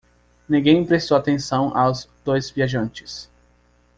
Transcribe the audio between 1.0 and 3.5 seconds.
atenção aos dois viajantes.